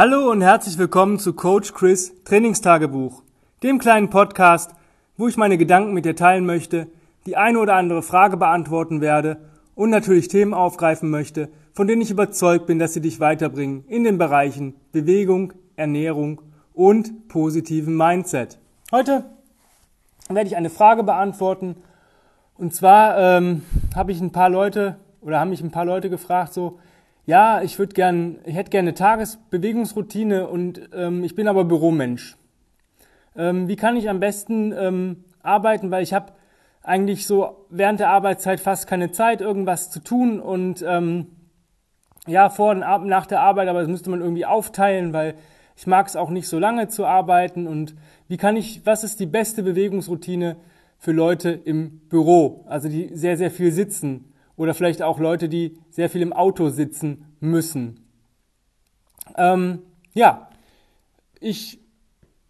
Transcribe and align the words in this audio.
Hallo 0.00 0.30
und 0.30 0.42
herzlich 0.42 0.78
willkommen 0.78 1.18
zu 1.18 1.32
Coach 1.32 1.74
Chris 1.74 2.12
Trainingstagebuch, 2.22 3.24
dem 3.64 3.80
kleinen 3.80 4.10
Podcast, 4.10 4.70
wo 5.16 5.26
ich 5.26 5.36
meine 5.36 5.58
Gedanken 5.58 5.92
mit 5.92 6.04
dir 6.04 6.14
teilen 6.14 6.46
möchte, 6.46 6.86
die 7.26 7.36
eine 7.36 7.58
oder 7.58 7.74
andere 7.74 8.04
Frage 8.04 8.36
beantworten 8.36 9.00
werde 9.00 9.38
und 9.74 9.90
natürlich 9.90 10.28
Themen 10.28 10.54
aufgreifen 10.54 11.10
möchte, 11.10 11.48
von 11.72 11.88
denen 11.88 12.00
ich 12.00 12.12
überzeugt 12.12 12.66
bin, 12.66 12.78
dass 12.78 12.92
sie 12.92 13.00
dich 13.00 13.18
weiterbringen 13.18 13.82
in 13.88 14.04
den 14.04 14.18
Bereichen 14.18 14.76
Bewegung, 14.92 15.52
Ernährung 15.74 16.42
und 16.74 17.26
positiven 17.26 17.96
Mindset. 17.96 18.60
Heute 18.92 19.24
werde 20.28 20.46
ich 20.46 20.56
eine 20.56 20.70
Frage 20.70 21.02
beantworten 21.02 21.74
und 22.56 22.72
zwar 22.72 23.18
ähm, 23.18 23.62
habe 23.96 24.12
ich 24.12 24.20
ein 24.20 24.30
paar 24.30 24.48
Leute 24.48 24.94
oder 25.20 25.40
haben 25.40 25.50
mich 25.50 25.60
ein 25.60 25.72
paar 25.72 25.86
Leute 25.86 26.08
gefragt 26.08 26.54
so, 26.54 26.78
ja, 27.28 27.60
ich 27.60 27.78
würde 27.78 27.92
gern, 27.92 28.38
ich 28.46 28.56
hätte 28.56 28.70
gerne 28.70 28.88
eine 28.88 28.94
Tagesbewegungsroutine 28.94 30.48
und 30.48 30.88
ähm, 30.94 31.22
ich 31.22 31.34
bin 31.34 31.46
aber 31.46 31.64
Büromensch. 31.64 32.38
Ähm, 33.36 33.68
wie 33.68 33.76
kann 33.76 33.98
ich 33.98 34.08
am 34.08 34.18
besten 34.18 34.72
ähm, 34.72 35.24
arbeiten, 35.42 35.90
weil 35.90 36.02
ich 36.02 36.14
habe 36.14 36.32
eigentlich 36.82 37.26
so 37.26 37.66
während 37.68 38.00
der 38.00 38.08
Arbeitszeit 38.08 38.60
fast 38.60 38.86
keine 38.86 39.12
Zeit, 39.12 39.42
irgendwas 39.42 39.90
zu 39.90 40.00
tun 40.00 40.40
und 40.40 40.82
ähm, 40.88 41.26
ja, 42.26 42.48
vor 42.48 42.70
und 42.70 42.78
nach 42.78 43.26
der 43.26 43.42
Arbeit, 43.42 43.68
aber 43.68 43.80
das 43.80 43.90
müsste 43.90 44.08
man 44.08 44.22
irgendwie 44.22 44.46
aufteilen, 44.46 45.12
weil 45.12 45.34
ich 45.76 45.86
mag 45.86 46.06
es 46.06 46.16
auch 46.16 46.30
nicht 46.30 46.48
so 46.48 46.58
lange 46.58 46.88
zu 46.88 47.04
arbeiten 47.04 47.66
und 47.66 47.94
wie 48.28 48.38
kann 48.38 48.56
ich, 48.56 48.86
was 48.86 49.04
ist 49.04 49.20
die 49.20 49.26
beste 49.26 49.62
Bewegungsroutine 49.62 50.56
für 50.96 51.12
Leute 51.12 51.50
im 51.50 52.00
Büro, 52.08 52.64
also 52.68 52.88
die 52.88 53.10
sehr, 53.12 53.36
sehr 53.36 53.50
viel 53.50 53.70
sitzen 53.70 54.32
oder 54.58 54.74
vielleicht 54.74 55.00
auch 55.02 55.18
Leute, 55.18 55.48
die 55.48 55.78
sehr 55.88 56.10
viel 56.10 56.20
im 56.20 56.34
Auto 56.34 56.68
sitzen 56.68 57.24
müssen. 57.40 58.00
Ähm, 59.36 59.78
ja, 60.12 60.50
ich 61.40 61.78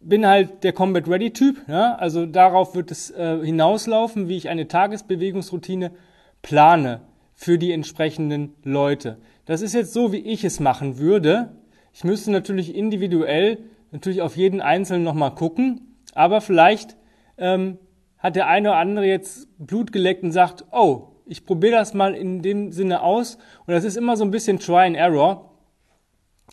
bin 0.01 0.27
halt 0.27 0.65
der 0.65 0.73
Combat 0.73 1.07
Ready 1.07 1.33
Typ, 1.33 1.69
ja? 1.69 1.95
also 1.97 2.25
darauf 2.25 2.75
wird 2.75 2.91
es 2.91 3.11
äh, 3.11 3.45
hinauslaufen, 3.45 4.29
wie 4.29 4.37
ich 4.37 4.49
eine 4.49 4.67
Tagesbewegungsroutine 4.67 5.93
plane 6.41 7.03
für 7.35 7.59
die 7.59 7.73
entsprechenden 7.73 8.55
Leute. 8.65 9.19
Das 9.45 9.61
ist 9.61 9.75
jetzt 9.75 9.93
so, 9.93 10.13
wie 10.13 10.19
ich 10.19 10.45
es 10.45 10.61
machen 10.61 10.99
würde. 10.99 11.53
Ich 11.93 12.05
müsste 12.05 12.31
natürlich 12.31 12.75
individuell 12.75 13.59
natürlich 13.91 14.23
auf 14.23 14.37
jeden 14.37 14.61
Einzelnen 14.61 15.05
nochmal 15.05 15.35
gucken, 15.35 15.99
aber 16.15 16.41
vielleicht 16.41 16.97
ähm, 17.37 17.79
hat 18.19 18.35
der 18.35 18.47
eine 18.47 18.71
oder 18.71 18.79
andere 18.79 19.07
jetzt 19.07 19.49
Blut 19.59 19.93
geleckt 19.93 20.23
und 20.23 20.33
sagt, 20.33 20.65
oh, 20.71 21.09
ich 21.29 21.45
probiere 21.45 21.77
das 21.77 21.95
mal 21.95 22.15
in 22.15 22.43
dem 22.43 22.73
Sinne 22.73 23.03
aus. 23.03 23.37
Und 23.67 23.75
das 23.75 23.85
ist 23.85 23.97
immer 23.97 24.17
so 24.17 24.25
ein 24.25 24.31
bisschen 24.31 24.59
Try 24.59 24.87
and 24.87 24.97
Error, 24.97 25.51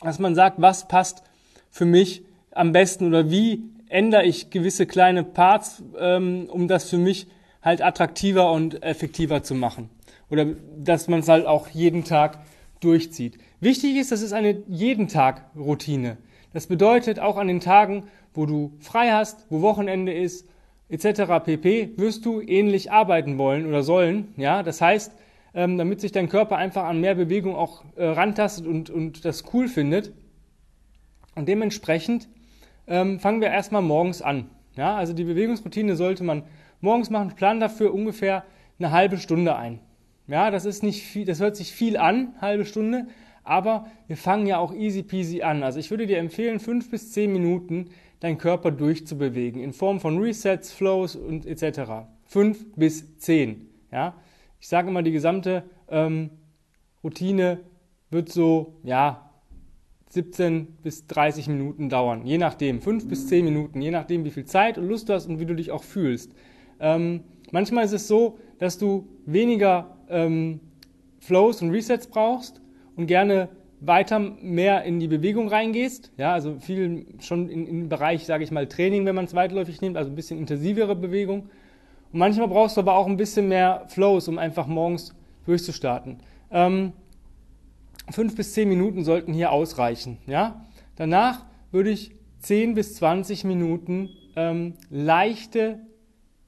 dass 0.01 0.19
man 0.19 0.35
sagt, 0.35 0.61
was 0.61 0.87
passt 0.87 1.23
für 1.69 1.85
mich 1.85 2.23
am 2.51 2.71
besten 2.71 3.07
oder 3.07 3.29
wie 3.29 3.63
ändere 3.89 4.25
ich 4.25 4.49
gewisse 4.49 4.85
kleine 4.85 5.23
Parts, 5.23 5.83
ähm, 5.99 6.47
um 6.49 6.67
das 6.67 6.89
für 6.89 6.97
mich 6.97 7.27
halt 7.61 7.81
attraktiver 7.81 8.51
und 8.51 8.83
effektiver 8.83 9.43
zu 9.43 9.55
machen. 9.55 9.89
Oder 10.29 10.45
dass 10.77 11.07
man 11.07 11.19
es 11.19 11.27
halt 11.27 11.45
auch 11.45 11.69
jeden 11.69 12.03
Tag 12.03 12.39
durchzieht. 12.79 13.37
Wichtig 13.59 13.97
ist, 13.97 14.11
das 14.11 14.21
ist 14.21 14.33
eine 14.33 14.63
jeden 14.67 15.07
Tag 15.07 15.49
Routine. 15.55 16.17
Das 16.53 16.67
bedeutet 16.67 17.19
auch 17.19 17.37
an 17.37 17.47
den 17.47 17.59
Tagen, 17.59 18.07
wo 18.33 18.45
du 18.45 18.73
frei 18.79 19.11
hast, 19.11 19.45
wo 19.49 19.61
Wochenende 19.61 20.13
ist, 20.13 20.47
etc. 20.89 21.44
pp. 21.44 21.97
wirst 21.97 22.25
du 22.25 22.41
ähnlich 22.41 22.91
arbeiten 22.91 23.38
wollen 23.38 23.66
oder 23.66 23.83
sollen. 23.83 24.33
Ja, 24.38 24.64
das 24.64 24.81
heißt, 24.81 25.11
ähm, 25.53 25.77
damit 25.77 26.02
sich 26.02 26.11
dein 26.11 26.30
Körper 26.30 26.58
einfach 26.58 26.83
an 26.83 27.02
mehr 27.02 27.16
Bewegung 27.16 27.55
auch 27.55 27.83
äh, 27.95 28.05
rantastet 28.05 28.67
und, 28.67 28.89
und 28.89 29.25
das 29.25 29.45
cool 29.53 29.67
findet. 29.67 30.11
Und 31.36 31.47
dementsprechend 31.47 32.27
ähm, 32.88 33.19
fangen 33.19 33.42
wir 33.42 33.50
erstmal 33.50 33.81
morgens 33.81 34.22
an. 34.22 34.50
Ja, 34.75 34.95
also 34.95 35.14
die 35.14 35.23
Bewegungsroutine 35.23 35.95
sollte 35.95 36.23
man 36.23 36.44
morgens 36.81 37.09
machen. 37.09 37.36
Plan 37.36 37.59
dafür 37.59 37.94
ungefähr 37.94 38.44
eine 38.77 38.92
halbe 38.92 39.17
Stunde 39.17 39.55
ein. 39.55 39.80
Ja, 40.27 40.52
das 40.52 40.65
ist 40.65 40.83
nicht 40.83 41.04
viel, 41.04 41.26
das 41.26 41.39
hört 41.39 41.55
sich 41.55 41.71
viel 41.71 41.98
an, 41.98 42.33
halbe 42.42 42.65
Stunde, 42.65 43.08
aber 43.43 43.86
wir 44.08 44.17
fangen 44.17 44.48
ja 44.48 44.58
auch 44.58 44.73
easy 44.73 45.04
peasy 45.04 45.43
an. 45.43 45.61
Also 45.61 45.80
ich 45.80 45.92
würde 45.92 46.08
dir 46.08 46.17
empfehlen, 46.17 46.59
fünf 46.59 46.89
bis 46.89 47.11
zehn 47.11 47.32
Minuten 47.32 47.92
deinen 48.20 48.37
Körper 48.37 48.71
durchzubewegen 48.71 49.61
in 49.61 49.73
Form 49.73 49.99
von 49.99 50.17
Resets, 50.20 50.71
Flows 50.71 51.15
und 51.15 51.45
etc. 51.45 52.08
Fünf 52.23 52.65
bis 52.76 53.17
zehn. 53.17 53.70
Ja? 53.92 54.15
Ich 54.59 54.67
sage 54.67 54.89
immer, 54.89 55.03
die 55.03 55.11
gesamte 55.11 55.64
ähm, 55.89 56.31
Routine 57.03 57.59
wird 58.09 58.30
so, 58.30 58.80
ja, 58.83 59.30
17 60.09 60.77
bis 60.81 61.08
30 61.08 61.49
Minuten 61.49 61.89
dauern, 61.89 62.26
je 62.26 62.37
nachdem, 62.37 62.81
fünf 62.81 63.08
bis 63.08 63.27
zehn 63.27 63.43
Minuten, 63.43 63.81
je 63.81 63.92
nachdem, 63.92 64.23
wie 64.23 64.32
viel 64.32 64.45
Zeit 64.45 64.77
und 64.77 64.87
Lust 64.87 65.09
du 65.09 65.14
hast 65.14 65.27
und 65.27 65.39
wie 65.39 65.45
du 65.45 65.55
dich 65.55 65.71
auch 65.71 65.83
fühlst. 65.83 66.32
Ähm, 66.80 67.23
manchmal 67.52 67.86
ist 67.86 67.92
es 67.92 68.08
so, 68.08 68.37
dass 68.58 68.77
du 68.77 69.08
weniger 69.26 69.97
ähm, 70.09 70.61
Flows 71.20 71.61
und 71.61 71.71
Resets 71.71 72.08
brauchst 72.08 72.61
und 72.95 73.08
gerne 73.08 73.49
weiter 73.81 74.19
mehr 74.19 74.83
in 74.83 74.99
die 74.99 75.08
Bewegung 75.08 75.49
reingehst, 75.49 76.11
ja, 76.17 76.33
also 76.33 76.59
viel 76.59 77.05
schon 77.19 77.49
im 77.49 77.89
Bereich, 77.89 78.25
sage 78.25 78.43
ich 78.43 78.52
mal, 78.52 78.67
Training, 78.67 79.05
wenn 79.05 79.15
man 79.15 79.25
es 79.25 79.36
weitläufig 79.36 79.81
nimmt, 79.81 79.97
also 79.97 80.09
ein 80.11 80.15
bisschen 80.15 80.39
intensivere 80.39 80.95
Bewegung. 80.95 81.49
Und 82.11 82.19
manchmal 82.19 82.47
brauchst 82.47 82.77
du 82.77 82.81
aber 82.81 82.95
auch 82.95 83.08
ein 83.08 83.17
bisschen 83.17 83.49
mehr 83.49 83.85
Flows, 83.87 84.27
um 84.27 84.37
einfach 84.37 84.67
morgens 84.67 85.14
durchzustarten. 85.45 86.19
Ähm, 86.52 86.93
fünf 88.09 88.35
bis 88.35 88.53
zehn 88.53 88.69
Minuten 88.69 89.03
sollten 89.03 89.33
hier 89.33 89.52
ausreichen, 89.52 90.17
ja. 90.25 90.65
Danach 90.95 91.45
würde 91.71 91.89
ich 91.89 92.11
zehn 92.39 92.73
bis 92.75 92.95
zwanzig 92.95 93.43
Minuten 93.43 94.09
ähm, 94.35 94.75
leichte 94.89 95.80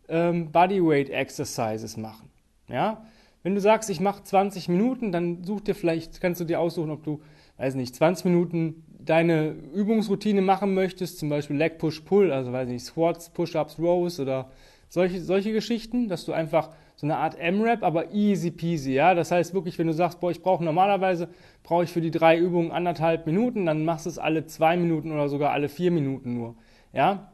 ähm, 0.08 0.52
Bodyweight 0.52 1.10
Exercises 1.10 1.98
machen, 1.98 2.30
ja. 2.70 3.06
Wenn 3.44 3.56
du 3.56 3.62
sagst, 3.62 3.90
ich 3.90 4.00
mache 4.00 4.24
20 4.24 4.70
Minuten, 4.70 5.12
dann 5.12 5.44
such 5.44 5.62
dir 5.62 5.76
vielleicht, 5.76 6.20
kannst 6.22 6.42
du 6.42 6.46
dir 6.46 6.60
aussuchen, 6.60 6.92
ob 6.92 7.04
du, 7.04 7.22
weiß 7.58 7.76
nicht, 7.76 7.96
20 7.96 8.26
Minuten 8.26 8.84
deine 9.00 9.56
Übungsroutine 9.74 10.42
machen 10.42 10.74
möchtest, 10.74 11.20
zum 11.20 11.30
Beispiel 11.30 11.56
Leg 11.56 11.78
Push 11.78 12.02
Pull, 12.02 12.32
also 12.32 12.52
weiß 12.52 12.68
nicht, 12.68 12.84
Squats, 12.84 13.30
Push-Ups, 13.30 13.80
Rows 13.80 14.20
oder 14.20 14.52
solche, 14.90 15.22
solche 15.22 15.54
Geschichten, 15.54 16.08
dass 16.08 16.26
du 16.26 16.34
einfach 16.34 16.72
so 16.96 17.06
eine 17.06 17.18
Art 17.18 17.38
M-Rap, 17.38 17.84
aber 17.84 18.14
easy 18.14 18.52
peasy, 18.52 18.94
ja. 18.94 19.14
Das 19.14 19.32
heißt 19.32 19.54
wirklich, 19.54 19.78
wenn 19.78 19.88
du 19.88 19.94
sagst, 19.94 20.20
boah, 20.20 20.32
ich 20.32 20.42
brauche 20.42 20.64
normalerweise, 20.64 21.30
brauche 21.64 21.84
ich 21.84 21.92
für 21.92 22.02
die 22.02 22.12
drei 22.12 22.38
Übungen 22.38 22.72
anderthalb 22.72 23.28
Minuten, 23.28 23.66
dann 23.66 23.86
machst 23.86 24.06
du 24.06 24.10
es 24.10 24.18
alle 24.18 24.46
zwei 24.46 24.78
Minuten 24.78 25.12
oder 25.12 25.30
sogar 25.30 25.52
alle 25.52 25.70
vier 25.70 25.92
Minuten 25.92 26.34
nur, 26.34 26.56
ja. 26.94 27.32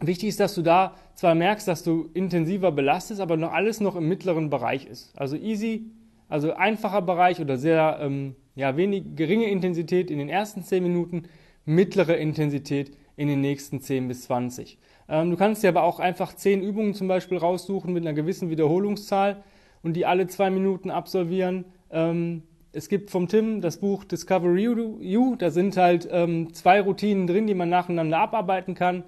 Wichtig 0.00 0.30
ist, 0.30 0.40
dass 0.40 0.54
du 0.54 0.62
da 0.62 0.96
zwar 1.14 1.34
merkst, 1.34 1.68
dass 1.68 1.82
du 1.82 2.10
intensiver 2.14 2.72
belastest, 2.72 3.20
aber 3.20 3.36
noch 3.36 3.52
alles 3.52 3.80
noch 3.80 3.94
im 3.94 4.08
mittleren 4.08 4.50
Bereich 4.50 4.86
ist. 4.86 5.12
Also 5.16 5.36
easy, 5.36 5.90
also 6.28 6.54
einfacher 6.54 7.02
Bereich 7.02 7.40
oder 7.40 7.58
sehr 7.58 7.98
ähm, 8.00 8.34
ja, 8.54 8.76
wenig, 8.76 9.16
geringe 9.16 9.50
Intensität 9.50 10.10
in 10.10 10.18
den 10.18 10.28
ersten 10.28 10.62
10 10.64 10.82
Minuten, 10.82 11.24
mittlere 11.64 12.16
Intensität 12.16 12.96
in 13.16 13.28
den 13.28 13.40
nächsten 13.40 13.80
10 13.80 14.08
bis 14.08 14.22
20. 14.22 14.78
Ähm, 15.08 15.30
du 15.30 15.36
kannst 15.36 15.62
dir 15.62 15.68
aber 15.68 15.84
auch 15.84 16.00
einfach 16.00 16.34
10 16.34 16.62
Übungen 16.62 16.94
zum 16.94 17.08
Beispiel 17.08 17.38
raussuchen 17.38 17.92
mit 17.92 18.02
einer 18.04 18.14
gewissen 18.14 18.50
Wiederholungszahl 18.50 19.42
und 19.82 19.94
die 19.94 20.06
alle 20.06 20.26
zwei 20.26 20.50
Minuten 20.50 20.90
absolvieren. 20.90 21.64
Ähm, 21.90 22.42
es 22.72 22.88
gibt 22.88 23.10
vom 23.10 23.28
Tim 23.28 23.60
das 23.60 23.76
Buch 23.78 24.04
Discover 24.04 24.56
You, 24.56 25.36
da 25.36 25.50
sind 25.50 25.76
halt 25.76 26.08
ähm, 26.10 26.54
zwei 26.54 26.80
Routinen 26.80 27.26
drin, 27.26 27.46
die 27.46 27.54
man 27.54 27.68
nacheinander 27.68 28.18
abarbeiten 28.18 28.74
kann. 28.74 29.04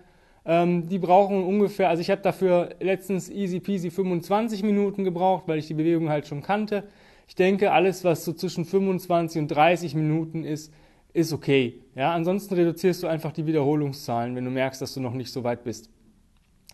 Ähm, 0.46 0.88
die 0.88 0.98
brauchen 0.98 1.42
ungefähr, 1.42 1.88
also 1.88 2.00
ich 2.00 2.10
habe 2.10 2.20
dafür 2.20 2.70
letztens 2.80 3.30
easy 3.30 3.60
peasy 3.60 3.90
25 3.90 4.62
Minuten 4.62 5.04
gebraucht, 5.04 5.44
weil 5.46 5.58
ich 5.58 5.66
die 5.66 5.74
Bewegung 5.74 6.10
halt 6.10 6.26
schon 6.26 6.42
kannte. 6.42 6.84
Ich 7.26 7.34
denke, 7.34 7.72
alles, 7.72 8.04
was 8.04 8.24
so 8.24 8.32
zwischen 8.34 8.64
25 8.64 9.40
und 9.40 9.48
30 9.48 9.94
Minuten 9.94 10.44
ist, 10.44 10.72
ist 11.14 11.32
okay. 11.32 11.80
Ja, 11.94 12.12
ansonsten 12.12 12.54
reduzierst 12.54 13.02
du 13.02 13.06
einfach 13.06 13.32
die 13.32 13.46
Wiederholungszahlen, 13.46 14.36
wenn 14.36 14.44
du 14.44 14.50
merkst, 14.50 14.82
dass 14.82 14.94
du 14.94 15.00
noch 15.00 15.14
nicht 15.14 15.32
so 15.32 15.44
weit 15.44 15.64
bist. 15.64 15.88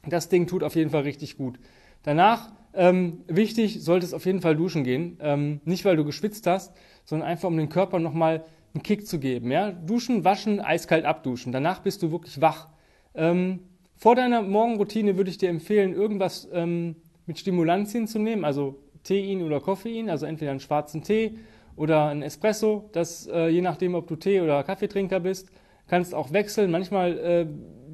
Das 0.06 0.28
Ding 0.28 0.46
tut 0.46 0.64
auf 0.64 0.74
jeden 0.74 0.90
Fall 0.90 1.02
richtig 1.02 1.36
gut. 1.36 1.60
Danach, 2.02 2.50
ähm, 2.72 3.20
wichtig, 3.28 3.82
solltest 3.82 4.14
auf 4.14 4.24
jeden 4.24 4.40
Fall 4.40 4.56
duschen 4.56 4.82
gehen. 4.82 5.18
Ähm, 5.20 5.60
nicht, 5.64 5.84
weil 5.84 5.96
du 5.96 6.04
geschwitzt 6.04 6.46
hast, 6.46 6.72
sondern 7.04 7.28
einfach, 7.28 7.48
um 7.48 7.56
den 7.56 7.68
Körper 7.68 7.98
nochmal 7.98 8.44
einen 8.72 8.82
Kick 8.82 9.06
zu 9.06 9.18
geben. 9.20 9.50
Ja? 9.50 9.70
Duschen, 9.72 10.24
waschen, 10.24 10.60
eiskalt 10.60 11.04
abduschen. 11.04 11.52
Danach 11.52 11.80
bist 11.80 12.02
du 12.02 12.10
wirklich 12.10 12.40
wach. 12.40 12.68
Ähm, 13.14 13.60
vor 13.96 14.14
deiner 14.14 14.42
Morgenroutine 14.42 15.16
würde 15.16 15.30
ich 15.30 15.38
dir 15.38 15.50
empfehlen, 15.50 15.92
irgendwas 15.92 16.48
ähm, 16.52 16.96
mit 17.26 17.38
Stimulantien 17.38 18.06
zu 18.06 18.18
nehmen, 18.18 18.44
also 18.44 18.82
Tein 19.02 19.42
oder 19.42 19.60
Koffein, 19.60 20.08
also 20.10 20.26
entweder 20.26 20.50
einen 20.50 20.60
schwarzen 20.60 21.02
Tee 21.02 21.38
oder 21.76 22.08
ein 22.08 22.22
Espresso, 22.22 22.88
das 22.92 23.26
äh, 23.26 23.48
je 23.48 23.60
nachdem, 23.60 23.94
ob 23.94 24.06
du 24.06 24.16
Tee 24.16 24.40
oder 24.40 24.62
Kaffeetrinker 24.62 25.20
bist, 25.20 25.50
kannst 25.86 26.14
auch 26.14 26.32
wechseln. 26.32 26.70
Manchmal 26.70 27.18
äh, 27.18 27.46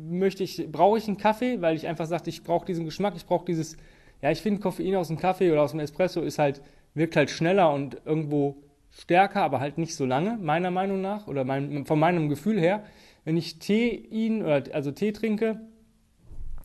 möchte 0.09 0.45
ich, 0.45 0.69
brauche 0.71 0.99
ich 0.99 1.09
einen 1.09 1.17
Kaffee, 1.17 1.61
weil 1.61 1.77
ich 1.77 1.87
einfach 1.87 2.07
sage, 2.07 2.29
ich 2.29 2.43
brauche 2.43 2.67
diesen 2.67 2.85
Geschmack, 2.85 3.15
ich 3.17 3.27
brauche 3.27 3.45
dieses, 3.45 3.77
ja, 4.23 4.31
ich 4.31 4.43
finde 4.43 4.61
Koffein 4.61 4.97
aus 4.97 5.09
dem 5.09 5.19
Kaffee 5.19 5.51
oder 5.51 5.63
aus 5.63 5.73
dem 5.73 5.81
Espresso 5.81 6.21
ist 6.23 6.39
halt, 6.39 6.63
wirkt 6.95 7.17
halt 7.17 7.31
schneller 7.31 7.73
und 7.73 8.01
irgendwo 8.05 8.57
stärker, 8.91 9.43
aber 9.43 9.61
halt 9.61 9.79
nicht 9.79 9.95
so 9.95 10.07
lange, 10.07 10.39
meiner 10.41 10.71
Meinung 10.71 11.01
nach, 11.01 11.27
oder 11.27 11.45
mein, 11.45 11.85
von 11.85 11.99
meinem 11.99 12.29
Gefühl 12.29 12.59
her. 12.59 12.85
Wenn 13.26 13.37
ich 13.37 13.58
Tein, 13.58 14.40
oder 14.40 14.62
also 14.73 14.93
Tee 14.93 15.11
trinke, 15.11 15.61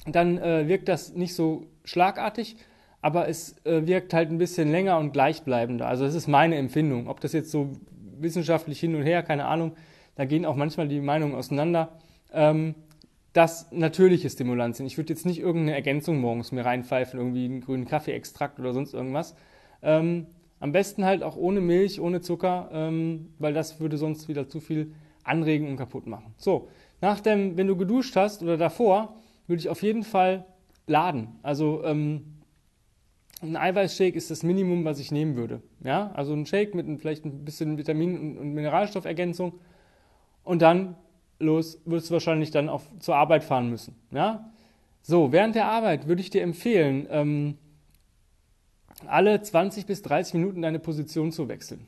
dann 0.05 0.37
äh, 0.37 0.67
wirkt 0.67 0.89
das 0.89 1.15
nicht 1.15 1.33
so 1.33 1.65
schlagartig, 1.83 2.55
aber 3.01 3.27
es 3.27 3.55
äh, 3.65 3.87
wirkt 3.87 4.13
halt 4.13 4.29
ein 4.29 4.37
bisschen 4.37 4.69
länger 4.69 4.99
und 4.99 5.11
gleichbleibender. 5.11 5.87
Also 5.87 6.05
das 6.05 6.13
ist 6.13 6.27
meine 6.27 6.57
Empfindung. 6.57 7.07
Ob 7.07 7.19
das 7.19 7.33
jetzt 7.33 7.49
so 7.49 7.71
wissenschaftlich 8.19 8.79
hin 8.79 8.93
und 8.93 9.01
her, 9.01 9.23
keine 9.23 9.45
Ahnung, 9.45 9.71
da 10.13 10.25
gehen 10.25 10.45
auch 10.45 10.55
manchmal 10.55 10.87
die 10.87 11.01
Meinungen 11.01 11.33
auseinander. 11.33 11.97
Ähm, 12.31 12.75
das 13.33 13.71
natürliche 13.71 14.29
Stimulantien. 14.29 14.85
Ich 14.85 14.97
würde 14.97 15.11
jetzt 15.11 15.25
nicht 15.25 15.39
irgendeine 15.39 15.73
Ergänzung 15.73 16.19
morgens 16.19 16.51
mir 16.51 16.63
reinpfeifen, 16.63 17.19
irgendwie 17.19 17.45
einen 17.45 17.61
grünen 17.61 17.87
Kaffeeextrakt 17.87 18.59
oder 18.59 18.71
sonst 18.73 18.93
irgendwas. 18.93 19.35
Ähm, 19.81 20.27
am 20.59 20.73
besten 20.73 21.05
halt 21.05 21.23
auch 21.23 21.37
ohne 21.37 21.59
Milch, 21.59 21.99
ohne 21.99 22.21
Zucker, 22.21 22.69
ähm, 22.71 23.29
weil 23.39 23.53
das 23.53 23.79
würde 23.79 23.97
sonst 23.97 24.27
wieder 24.27 24.47
zu 24.47 24.59
viel 24.59 24.93
anregen 25.23 25.67
und 25.67 25.77
kaputt 25.77 26.07
machen. 26.07 26.33
So, 26.37 26.69
nach 27.01 27.19
dem, 27.19 27.57
wenn 27.57 27.67
du 27.67 27.75
geduscht 27.75 28.15
hast 28.15 28.43
oder 28.43 28.57
davor, 28.57 29.15
würde 29.47 29.59
ich 29.59 29.69
auf 29.69 29.83
jeden 29.83 30.03
Fall 30.03 30.45
laden. 30.87 31.39
Also 31.43 31.83
ähm, 31.83 32.41
ein 33.41 33.55
Eiweißshake 33.55 34.15
ist 34.15 34.29
das 34.29 34.43
Minimum, 34.43 34.85
was 34.85 34.99
ich 34.99 35.11
nehmen 35.11 35.35
würde. 35.35 35.61
Ja, 35.83 36.11
also 36.13 36.33
ein 36.33 36.45
Shake 36.45 36.75
mit 36.75 36.87
ein, 36.87 36.99
vielleicht 36.99 37.25
ein 37.25 37.43
bisschen 37.43 37.77
Vitamin- 37.77 38.19
und, 38.19 38.37
und 38.37 38.53
Mineralstoffergänzung 38.53 39.53
und 40.43 40.61
dann 40.61 40.95
los 41.39 41.79
wirst 41.85 42.09
du 42.09 42.13
wahrscheinlich 42.13 42.51
dann 42.51 42.69
auch 42.69 42.83
zur 42.99 43.15
Arbeit 43.15 43.43
fahren 43.43 43.69
müssen. 43.69 43.95
Ja, 44.11 44.51
so 45.01 45.31
während 45.31 45.55
der 45.55 45.65
Arbeit 45.65 46.07
würde 46.07 46.21
ich 46.21 46.29
dir 46.29 46.43
empfehlen, 46.43 47.07
ähm, 47.09 47.57
alle 49.07 49.41
20 49.41 49.87
bis 49.87 50.03
30 50.03 50.35
Minuten 50.35 50.61
deine 50.61 50.77
Position 50.77 51.31
zu 51.31 51.47
wechseln, 51.47 51.87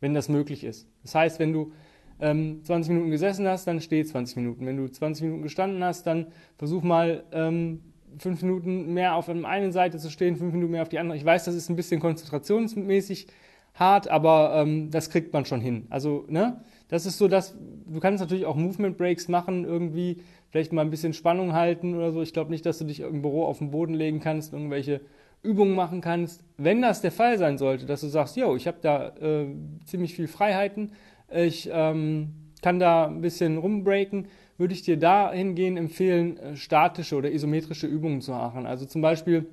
wenn 0.00 0.14
das 0.14 0.28
möglich 0.28 0.62
ist. 0.62 0.86
Das 1.02 1.16
heißt, 1.16 1.40
wenn 1.40 1.52
du 1.52 1.72
ähm, 2.20 2.60
20 2.64 2.92
Minuten 2.92 3.10
gesessen 3.10 3.46
hast, 3.46 3.66
dann 3.66 3.80
steh 3.80 4.04
20 4.04 4.36
Minuten. 4.36 4.66
Wenn 4.66 4.76
du 4.76 4.88
20 4.88 5.24
Minuten 5.24 5.42
gestanden 5.42 5.82
hast, 5.84 6.06
dann 6.06 6.26
versuch 6.56 6.82
mal 6.82 7.24
ähm, 7.32 7.80
fünf 8.18 8.42
Minuten 8.42 8.94
mehr 8.94 9.14
auf 9.14 9.26
der 9.26 9.44
einen 9.44 9.72
Seite 9.72 9.98
zu 9.98 10.10
stehen, 10.10 10.36
fünf 10.36 10.52
Minuten 10.52 10.72
mehr 10.72 10.82
auf 10.82 10.88
die 10.88 10.98
andere. 10.98 11.16
Ich 11.16 11.24
weiß, 11.24 11.44
das 11.44 11.54
ist 11.54 11.68
ein 11.68 11.76
bisschen 11.76 12.00
konzentrationsmäßig 12.00 13.28
hart, 13.74 14.08
aber 14.08 14.54
ähm, 14.56 14.90
das 14.90 15.10
kriegt 15.10 15.32
man 15.32 15.44
schon 15.44 15.60
hin. 15.60 15.86
Also, 15.90 16.24
ne, 16.28 16.60
das 16.88 17.04
ist 17.04 17.18
so, 17.18 17.28
dass 17.28 17.54
du 17.86 18.00
kannst 18.00 18.20
natürlich 18.20 18.46
auch 18.46 18.56
Movement 18.56 18.96
Breaks 18.96 19.28
machen, 19.28 19.64
irgendwie 19.64 20.22
vielleicht 20.50 20.72
mal 20.72 20.82
ein 20.82 20.90
bisschen 20.90 21.12
Spannung 21.12 21.52
halten 21.52 21.94
oder 21.94 22.12
so. 22.12 22.22
Ich 22.22 22.32
glaube 22.32 22.50
nicht, 22.50 22.64
dass 22.64 22.78
du 22.78 22.84
dich 22.84 23.00
im 23.00 23.22
Büro 23.22 23.44
auf 23.44 23.58
den 23.58 23.70
Boden 23.70 23.94
legen 23.94 24.20
kannst, 24.20 24.52
irgendwelche 24.52 25.00
Übungen 25.42 25.74
machen 25.74 26.00
kannst. 26.00 26.42
Wenn 26.56 26.80
das 26.80 27.02
der 27.02 27.12
Fall 27.12 27.38
sein 27.38 27.58
sollte, 27.58 27.86
dass 27.86 28.00
du 28.00 28.08
sagst, 28.08 28.36
yo, 28.36 28.56
ich 28.56 28.66
habe 28.66 28.78
da 28.80 29.08
äh, 29.20 29.46
ziemlich 29.84 30.14
viel 30.14 30.28
Freiheiten, 30.28 30.92
ich 31.30 31.68
ähm, 31.72 32.34
kann 32.62 32.78
da 32.78 33.06
ein 33.06 33.20
bisschen 33.20 33.58
rumbreaken, 33.58 34.28
würde 34.58 34.74
ich 34.74 34.82
dir 34.82 34.98
dahingehend 34.98 35.78
empfehlen, 35.78 36.38
äh, 36.38 36.56
statische 36.56 37.16
oder 37.16 37.30
isometrische 37.30 37.86
Übungen 37.86 38.20
zu 38.20 38.30
machen. 38.32 38.66
Also 38.66 38.86
zum 38.86 39.02
Beispiel 39.02 39.46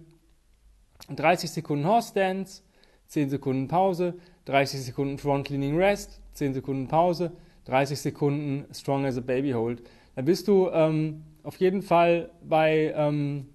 30 1.09 1.51
Sekunden 1.51 1.85
Horse 1.85 2.09
Stance, 2.09 2.63
10 3.07 3.29
Sekunden 3.29 3.67
Pause, 3.67 4.15
30 4.45 4.81
Sekunden 4.81 5.17
Front 5.17 5.49
Leaning 5.49 5.77
Rest, 5.77 6.21
10 6.33 6.53
Sekunden 6.53 6.87
Pause, 6.87 7.33
30 7.65 7.99
Sekunden 7.99 8.65
Strong 8.73 9.05
as 9.05 9.17
a 9.17 9.21
Baby 9.21 9.51
Hold. 9.51 9.83
Da 10.15 10.21
bist 10.21 10.47
du 10.47 10.69
ähm, 10.69 11.23
auf 11.43 11.57
jeden 11.57 11.81
Fall 11.81 12.31
bei 12.43 12.93
ähm, 12.95 13.47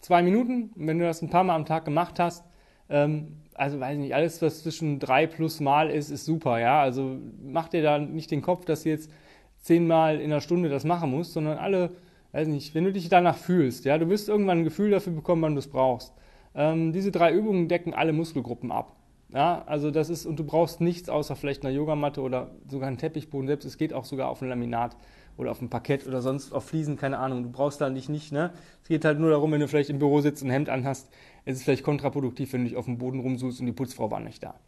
zwei 0.00 0.22
Minuten. 0.22 0.70
Und 0.74 0.86
wenn 0.86 0.98
du 0.98 1.04
das 1.04 1.22
ein 1.22 1.30
paar 1.30 1.44
Mal 1.44 1.54
am 1.54 1.64
Tag 1.64 1.84
gemacht 1.84 2.18
hast, 2.18 2.44
ähm, 2.88 3.41
also 3.54 3.80
weiß 3.80 3.98
nicht, 3.98 4.14
alles, 4.14 4.40
was 4.42 4.62
zwischen 4.62 4.98
drei 4.98 5.26
plus 5.26 5.60
Mal 5.60 5.90
ist, 5.90 6.10
ist 6.10 6.24
super, 6.24 6.58
ja. 6.58 6.80
Also 6.82 7.18
mach 7.42 7.68
dir 7.68 7.82
da 7.82 7.98
nicht 7.98 8.30
den 8.30 8.42
Kopf, 8.42 8.64
dass 8.64 8.82
du 8.82 8.90
jetzt 8.90 9.10
zehnmal 9.58 10.20
in 10.20 10.32
einer 10.32 10.40
Stunde 10.40 10.68
das 10.68 10.84
machen 10.84 11.10
musst, 11.10 11.32
sondern 11.32 11.58
alle, 11.58 11.90
weiß 12.32 12.48
nicht, 12.48 12.74
wenn 12.74 12.84
du 12.84 12.92
dich 12.92 13.08
danach 13.08 13.36
fühlst, 13.36 13.84
ja, 13.84 13.98
du 13.98 14.08
wirst 14.08 14.28
irgendwann 14.28 14.58
ein 14.58 14.64
Gefühl 14.64 14.90
dafür 14.90 15.12
bekommen, 15.12 15.42
wann 15.42 15.54
du 15.54 15.60
es 15.60 15.68
brauchst. 15.68 16.12
Ähm, 16.54 16.92
diese 16.92 17.10
drei 17.10 17.32
Übungen 17.32 17.68
decken 17.68 17.94
alle 17.94 18.12
Muskelgruppen 18.12 18.72
ab. 18.72 18.96
Ja, 19.32 19.62
also 19.64 19.90
das 19.90 20.10
ist, 20.10 20.26
und 20.26 20.38
du 20.38 20.44
brauchst 20.44 20.82
nichts 20.82 21.08
außer 21.08 21.36
vielleicht 21.36 21.64
einer 21.64 21.74
Yogamatte 21.74 22.20
oder 22.20 22.50
sogar 22.68 22.88
einen 22.88 22.98
Teppichboden 22.98 23.46
selbst. 23.46 23.64
Es 23.64 23.78
geht 23.78 23.94
auch 23.94 24.04
sogar 24.04 24.28
auf 24.28 24.42
ein 24.42 24.48
Laminat 24.50 24.94
oder 25.38 25.50
auf 25.50 25.62
ein 25.62 25.70
Parkett 25.70 26.06
oder 26.06 26.20
sonst 26.20 26.52
auf 26.52 26.66
Fliesen, 26.66 26.96
keine 26.98 27.16
Ahnung. 27.16 27.42
Du 27.42 27.50
brauchst 27.50 27.80
da 27.80 27.88
nicht, 27.88 28.10
nicht, 28.10 28.32
ne? 28.32 28.52
Es 28.82 28.88
geht 28.88 29.06
halt 29.06 29.18
nur 29.18 29.30
darum, 29.30 29.50
wenn 29.52 29.60
du 29.60 29.68
vielleicht 29.68 29.88
im 29.88 29.98
Büro 29.98 30.20
sitzt 30.20 30.42
und 30.42 30.48
ein 30.48 30.52
Hemd 30.52 30.68
anhast, 30.68 31.10
ist 31.44 31.58
es 31.58 31.62
vielleicht 31.62 31.82
kontraproduktiv, 31.82 32.52
wenn 32.52 32.62
du 32.62 32.68
dich 32.68 32.76
auf 32.76 32.84
dem 32.84 32.98
Boden 32.98 33.20
rumsuchst 33.20 33.60
und 33.60 33.66
die 33.66 33.72
Putzfrau 33.72 34.10
war 34.10 34.20
nicht 34.20 34.42
da. 34.42 34.58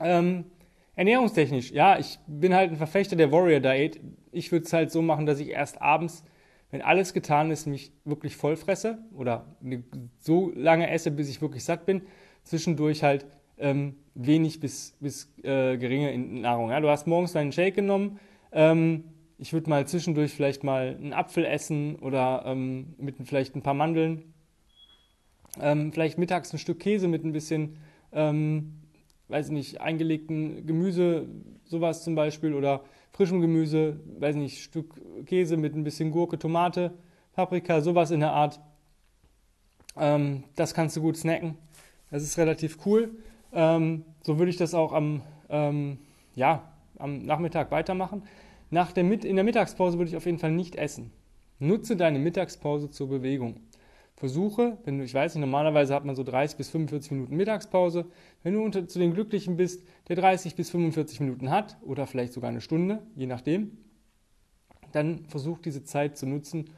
Ähm, 0.00 0.44
ernährungstechnisch, 0.94 1.70
ja, 1.70 1.98
ich 1.98 2.18
bin 2.26 2.54
halt 2.54 2.70
ein 2.70 2.76
Verfechter 2.76 3.16
der 3.16 3.32
Warrior 3.32 3.60
Diet. 3.60 4.00
Ich 4.32 4.52
würde 4.52 4.66
es 4.66 4.72
halt 4.72 4.90
so 4.90 5.02
machen, 5.02 5.26
dass 5.26 5.38
ich 5.38 5.48
erst 5.48 5.80
abends, 5.80 6.24
wenn 6.70 6.82
alles 6.82 7.12
getan 7.12 7.50
ist, 7.50 7.66
mich 7.66 7.92
wirklich 8.04 8.36
voll 8.36 8.56
fresse 8.56 8.98
oder 9.14 9.56
so 10.18 10.52
lange 10.54 10.90
esse, 10.90 11.10
bis 11.10 11.28
ich 11.28 11.40
wirklich 11.40 11.64
satt 11.64 11.86
bin. 11.86 12.02
Zwischendurch 12.42 13.02
halt 13.02 13.26
ähm, 13.58 13.96
wenig 14.14 14.60
bis, 14.60 14.96
bis 15.00 15.32
äh, 15.42 15.76
geringe 15.78 16.16
Nahrung. 16.18 16.70
Ja, 16.70 16.80
du 16.80 16.90
hast 16.90 17.06
morgens 17.06 17.32
deinen 17.32 17.52
Shake 17.52 17.76
genommen, 17.76 18.18
ähm, 18.52 19.04
ich 19.38 19.52
würde 19.52 19.68
mal 19.68 19.86
zwischendurch 19.86 20.32
vielleicht 20.32 20.64
mal 20.64 20.96
einen 20.98 21.12
Apfel 21.12 21.44
essen 21.44 21.96
oder 21.96 22.44
ähm, 22.46 22.94
mit 22.98 23.16
vielleicht 23.24 23.54
ein 23.54 23.62
paar 23.62 23.74
Mandeln. 23.74 24.32
Ähm, 25.60 25.92
vielleicht 25.92 26.18
mittags 26.18 26.52
ein 26.52 26.58
Stück 26.58 26.80
Käse 26.80 27.08
mit 27.08 27.24
ein 27.24 27.32
bisschen, 27.32 27.76
ähm, 28.12 28.74
weiß 29.28 29.50
nicht, 29.50 29.80
eingelegten 29.80 30.66
Gemüse, 30.66 31.26
sowas 31.64 32.04
zum 32.04 32.14
Beispiel, 32.14 32.54
oder 32.54 32.84
frischem 33.12 33.40
Gemüse, 33.40 34.00
weiß 34.18 34.36
nicht, 34.36 34.62
Stück 34.62 34.94
Käse 35.26 35.56
mit 35.56 35.74
ein 35.74 35.84
bisschen 35.84 36.10
Gurke, 36.10 36.38
Tomate, 36.38 36.92
Paprika, 37.32 37.80
sowas 37.80 38.10
in 38.10 38.20
der 38.20 38.32
Art. 38.32 38.60
Ähm, 39.96 40.44
das 40.54 40.74
kannst 40.74 40.96
du 40.96 41.00
gut 41.00 41.16
snacken. 41.16 41.56
Das 42.10 42.22
ist 42.22 42.38
relativ 42.38 42.78
cool. 42.86 43.10
Ähm, 43.52 44.04
so 44.22 44.38
würde 44.38 44.50
ich 44.50 44.56
das 44.56 44.74
auch 44.74 44.92
am, 44.92 45.22
ähm, 45.48 45.98
ja, 46.34 46.72
am 46.98 47.22
Nachmittag 47.22 47.70
weitermachen. 47.70 48.22
Nach 48.70 48.92
der, 48.92 49.04
in 49.04 49.36
der 49.36 49.44
Mittagspause 49.44 49.98
würde 49.98 50.10
ich 50.10 50.16
auf 50.16 50.26
jeden 50.26 50.38
Fall 50.38 50.52
nicht 50.52 50.76
essen. 50.76 51.12
Nutze 51.58 51.96
deine 51.96 52.18
Mittagspause 52.18 52.90
zur 52.90 53.08
Bewegung. 53.08 53.60
Versuche, 54.16 54.78
wenn 54.84 54.98
du, 54.98 55.04
ich 55.04 55.12
weiß 55.12 55.34
nicht, 55.34 55.42
normalerweise 55.42 55.94
hat 55.94 56.06
man 56.06 56.16
so 56.16 56.22
30 56.22 56.56
bis 56.56 56.70
45 56.70 57.10
Minuten 57.12 57.36
Mittagspause. 57.36 58.06
Wenn 58.42 58.54
du 58.54 58.62
unter, 58.62 58.88
zu 58.88 58.98
den 58.98 59.12
Glücklichen 59.12 59.56
bist, 59.56 59.86
der 60.08 60.16
30 60.16 60.54
bis 60.54 60.70
45 60.70 61.20
Minuten 61.20 61.50
hat 61.50 61.76
oder 61.82 62.06
vielleicht 62.06 62.32
sogar 62.32 62.48
eine 62.48 62.62
Stunde, 62.62 63.02
je 63.14 63.26
nachdem, 63.26 63.76
dann 64.92 65.26
versuch 65.26 65.58
diese 65.58 65.84
Zeit 65.84 66.16
zu 66.16 66.26
nutzen, 66.26 66.70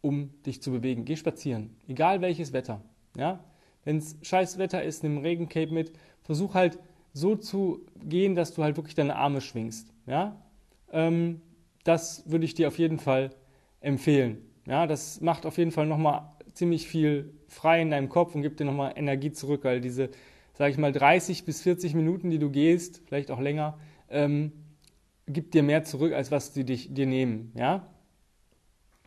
um 0.00 0.30
dich 0.44 0.62
zu 0.62 0.70
bewegen. 0.70 1.04
Geh 1.04 1.16
spazieren, 1.16 1.76
egal 1.86 2.22
welches 2.22 2.54
Wetter. 2.54 2.80
Ja? 3.14 3.40
Wenn 3.84 3.98
es 3.98 4.16
scheiß 4.22 4.56
Wetter 4.56 4.82
ist, 4.82 5.02
nimm 5.02 5.18
Regencape 5.18 5.72
mit. 5.72 5.92
Versuch 6.22 6.54
halt 6.54 6.78
so 7.12 7.36
zu 7.36 7.84
gehen, 8.04 8.34
dass 8.34 8.54
du 8.54 8.62
halt 8.62 8.76
wirklich 8.78 8.94
deine 8.94 9.16
Arme 9.16 9.42
schwingst. 9.42 9.92
Ja? 10.06 10.40
Ähm, 10.92 11.42
das 11.84 12.24
würde 12.30 12.46
ich 12.46 12.54
dir 12.54 12.68
auf 12.68 12.78
jeden 12.78 12.98
Fall 12.98 13.30
empfehlen. 13.80 14.38
Ja, 14.66 14.86
das 14.86 15.20
macht 15.20 15.46
auf 15.46 15.58
jeden 15.58 15.70
Fall 15.70 15.86
nochmal 15.86 16.35
ziemlich 16.56 16.88
viel 16.88 17.32
frei 17.48 17.82
in 17.82 17.90
deinem 17.90 18.08
Kopf 18.08 18.34
und 18.34 18.42
gibt 18.42 18.60
dir 18.60 18.64
nochmal 18.64 18.94
Energie 18.96 19.32
zurück, 19.32 19.64
weil 19.64 19.80
diese, 19.80 20.10
sage 20.54 20.70
ich 20.70 20.78
mal, 20.78 20.92
30 20.92 21.44
bis 21.44 21.62
40 21.62 21.94
Minuten, 21.94 22.30
die 22.30 22.38
du 22.38 22.50
gehst, 22.50 23.02
vielleicht 23.06 23.30
auch 23.30 23.40
länger, 23.40 23.78
ähm, 24.10 24.52
gibt 25.26 25.54
dir 25.54 25.62
mehr 25.62 25.84
zurück, 25.84 26.12
als 26.12 26.30
was 26.30 26.54
sie 26.54 26.64
dich, 26.64 26.92
dir 26.92 27.06
nehmen. 27.06 27.52
Ja? 27.56 27.86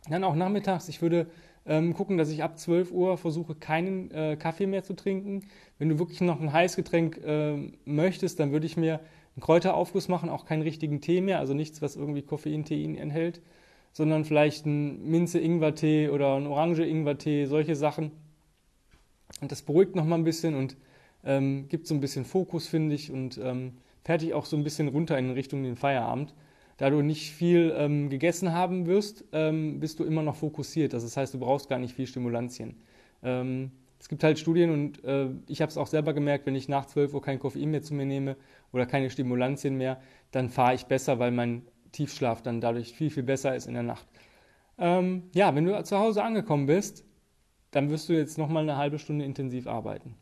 Dann 0.10 0.24
auch 0.24 0.36
nachmittags, 0.36 0.89
ich 0.89 1.01
würde 1.01 1.27
ähm, 1.65 1.94
gucken, 1.94 2.18
dass 2.18 2.29
ich 2.29 2.44
ab 2.44 2.58
12 2.58 2.91
Uhr 2.91 3.18
versuche, 3.18 3.56
keinen 3.56 4.12
äh, 4.12 4.38
Kaffee 4.38 4.68
mehr 4.68 4.84
zu 4.84 4.96
trinken. 4.96 5.48
Wenn 5.77 5.89
du 5.89 6.00
wirklich 6.00 6.22
noch 6.22 6.41
ein 6.41 6.51
Heißgetränk 6.51 7.18
äh, 7.24 7.72
möchtest, 7.86 8.39
dann 8.39 8.51
würde 8.51 8.65
ich 8.65 8.77
mir 8.77 9.00
einen 9.36 9.41
Kräuteraufguss 9.41 10.08
machen, 10.08 10.29
auch 10.29 10.46
keinen 10.46 10.63
richtigen 10.63 11.01
Tee 11.01 11.22
mehr, 11.22 11.39
also 11.39 11.53
nichts, 11.53 11.82
was 11.82 11.96
irgendwie 11.96 12.22
Koffein, 12.22 12.65
Tein 12.65 12.96
enthält, 12.96 13.41
sondern 13.91 14.25
vielleicht 14.25 14.65
einen 14.65 15.10
Minze-Ingwer-Tee 15.10 16.10
oder 16.10 16.36
einen 16.36 16.48
Orange-Ingwer-Tee, 16.48 17.46
solche 17.46 17.75
Sachen. 17.75 18.12
Und 19.41 19.51
das 19.51 19.62
beruhigt 19.62 19.96
nochmal 19.96 20.19
ein 20.19 20.24
bisschen 20.24 20.55
und 20.55 20.77
ähm, 21.24 21.67
gibt 21.67 21.88
so 21.88 21.93
ein 21.93 22.00
bisschen 22.00 22.25
Fokus, 22.25 22.67
finde 22.67 22.96
ich, 22.96 23.12
und 23.12 23.39
ähm, 23.43 23.74
fertig 24.03 24.34
auch 24.34 24.46
so 24.46 24.58
ein 24.58 24.63
bisschen 24.63 24.88
runter 24.88 25.17
in 25.17 25.31
Richtung 25.31 25.63
den 25.63 25.75
Feierabend. 25.75 26.34
Da 26.77 26.89
du 26.89 27.01
nicht 27.01 27.31
viel 27.31 27.74
ähm, 27.77 28.10
gegessen 28.10 28.53
haben 28.53 28.86
wirst, 28.86 29.25
ähm, 29.34 29.79
bist 29.81 30.00
du 30.00 30.05
immer 30.05 30.24
noch 30.24 30.36
fokussiert. 30.36 30.93
Das 30.93 31.15
heißt, 31.15 31.34
du 31.34 31.39
brauchst 31.39 31.67
gar 31.67 31.77
nicht 31.77 31.93
viel 31.93 32.08
Stimulantien. 32.08 32.77
Ähm, 33.22 33.72
es 34.00 34.08
gibt 34.08 34.24
halt 34.24 34.39
Studien 34.39 34.69
und 34.72 35.03
äh, 35.03 35.27
ich 35.48 35.62
habe 35.62 35.69
es 35.69 35.77
auch 35.77 35.88
selber 35.88 36.13
gemerkt, 36.13 36.46
wenn 36.46 36.55
ich 36.55 36.69
nach 36.69 36.86
12 36.86 37.13
Uhr 37.13 37.22
kein 37.22 37.38
Koffein 37.38 37.69
mehr 37.69 37.81
zu 37.81 37.93
mir 37.93 38.05
nehme 38.05 38.38
oder 38.72 38.86
keine 38.86 39.10
Stimulantien 39.10 39.75
mehr, 39.75 40.00
dann 40.31 40.50
fahre 40.50 40.74
ich 40.74 40.86
besser, 40.86 41.19
weil 41.19 41.31
mein 41.31 41.63
Tiefschlaf 41.91 42.41
dann 42.41 42.62
dadurch 42.62 42.93
viel, 42.93 43.10
viel 43.10 43.24
besser 43.24 43.55
ist 43.55 43.67
in 43.67 43.74
der 43.74 43.84
Nacht. 43.84 44.08
Ähm, 44.77 45.24
ja, 45.34 45.53
wenn 45.55 45.65
du 45.65 45.84
zu 45.84 45.98
Hause 45.98 46.24
angekommen 46.24 46.65
bist, 46.65 47.03
dann 47.72 47.89
wirst 47.89 48.10
du 48.10 48.13
jetzt 48.13 48.38
nochmal 48.38 48.63
eine 48.63 48.77
halbe 48.77 49.00
Stunde 49.00 49.25
intensiv 49.25 49.67
arbeiten. 49.67 50.15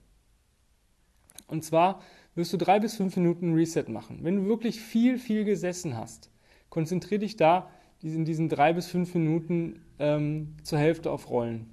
Und 1.48 1.64
zwar 1.64 2.02
wirst 2.36 2.54
du 2.54 2.58
drei 2.58 2.80
bis 2.80 2.96
fünf 2.96 3.16
Minuten 3.16 3.54
Reset 3.54 3.86
machen. 3.88 4.20
Wenn 4.22 4.36
du 4.36 4.46
wirklich 4.48 4.82
viel, 4.82 5.18
viel 5.18 5.46
gesessen 5.46 5.98
hast, 5.98 6.30
konzentriere 6.70 7.20
dich 7.20 7.38
da 7.38 7.70
in 8.02 8.26
diesen 8.26 8.50
drei 8.50 8.74
bis 8.74 8.88
fünf 8.88 9.14
Minuten 9.16 9.82
ähm, 10.00 10.56
zur 10.64 10.78
Hälfte 10.78 11.12
auf 11.12 11.30
Rollen. 11.30 11.70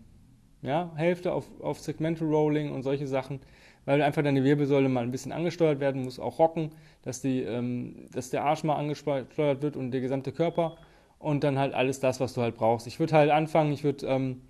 Ja, 0.63 0.93
Hälfte 0.97 1.33
auf, 1.33 1.61
auf 1.61 1.81
Segmental 1.81 2.27
Rolling 2.27 2.73
und 2.73 2.83
solche 2.83 3.07
Sachen, 3.07 3.41
weil 3.85 4.03
einfach 4.03 4.23
deine 4.23 4.45
Wirbelsäule 4.45 4.89
mal 4.89 5.03
ein 5.03 5.11
bisschen 5.11 5.33
angesteuert 5.33 5.81
werden 5.81 6.05
muss, 6.05 6.19
auch 6.19 6.39
rocken, 6.39 6.71
dass, 7.03 7.21
die, 7.21 7.43
ähm, 7.43 8.09
dass 8.13 8.31
der 8.31 8.45
Arsch 8.45 8.65
mal 8.65 8.77
angesteuert 8.77 9.37
wird 9.37 9.77
und 9.77 9.91
der 9.91 10.01
gesamte 10.01 10.33
Körper 10.33 10.77
und 11.19 11.45
dann 11.45 11.59
halt 11.59 11.75
alles 11.75 12.01
das, 12.01 12.21
was 12.21 12.35
du 12.35 12.43
halt 12.43 12.57
brauchst. 12.57 12.87
Ich 12.87 13.01
würde 13.01 13.15
halt 13.15 13.31
anfangen, 13.31 13.73
ich 13.73 13.85
würde 13.85 14.07
ähm, 14.07 14.41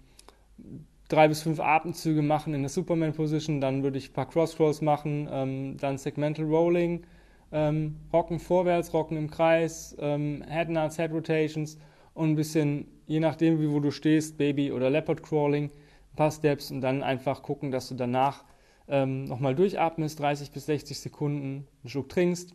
drei 1.08 1.28
bis 1.28 1.42
fünf 1.42 1.60
Atemzüge 1.60 2.22
machen 2.22 2.54
in 2.54 2.62
der 2.62 2.68
Superman 2.68 3.12
Position, 3.12 3.60
dann 3.60 3.82
würde 3.82 3.98
ich 3.98 4.10
ein 4.10 4.12
paar 4.12 4.28
Cross 4.28 4.56
Crawls 4.56 4.80
machen, 4.80 5.28
ähm, 5.30 5.76
dann 5.78 5.98
Segmental 5.98 6.46
Rolling, 6.46 7.04
ähm, 7.52 7.96
Rocken 8.12 8.38
vorwärts, 8.38 8.92
Rocken 8.92 9.16
im 9.16 9.30
Kreis, 9.30 9.96
ähm, 10.00 10.42
Head 10.48 10.70
Nuts, 10.70 10.96
Head 10.96 11.12
Rotations 11.12 11.78
und 12.14 12.30
ein 12.30 12.36
bisschen, 12.36 12.86
je 13.06 13.20
nachdem, 13.20 13.60
wie 13.60 13.70
wo 13.70 13.80
du 13.80 13.90
stehst, 13.90 14.38
Baby 14.38 14.72
oder 14.72 14.90
Leopard 14.90 15.22
Crawling, 15.22 15.64
ein 15.66 16.16
paar 16.16 16.30
Steps 16.30 16.70
und 16.70 16.80
dann 16.80 17.02
einfach 17.02 17.42
gucken, 17.42 17.70
dass 17.70 17.88
du 17.88 17.94
danach 17.94 18.44
ähm, 18.88 19.24
nochmal 19.24 19.54
durchatmest, 19.54 20.20
30 20.20 20.50
bis 20.50 20.66
60 20.66 20.98
Sekunden, 20.98 21.66
einen 21.82 21.88
Schluck 21.88 22.08
trinkst 22.08 22.54